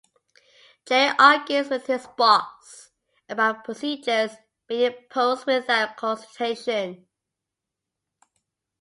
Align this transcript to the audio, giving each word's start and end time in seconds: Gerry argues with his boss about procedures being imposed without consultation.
Gerry 0.85 1.13
argues 1.19 1.69
with 1.69 1.85
his 1.85 2.07
boss 2.17 2.89
about 3.29 3.63
procedures 3.63 4.31
being 4.67 4.93
imposed 4.93 5.45
without 5.45 5.95
consultation. 5.95 7.05